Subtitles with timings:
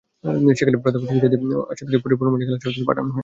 [0.59, 3.19] সেখানে প্রাথমিক চিকিৎসা দিয়ে আসাদকে ফরিদপুর মেডিকেল কলেজ হাসপাতালে পাঠানো হয়।